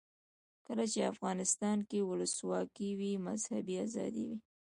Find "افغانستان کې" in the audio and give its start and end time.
1.13-1.99